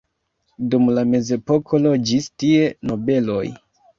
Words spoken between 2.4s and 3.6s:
tie nobeloj.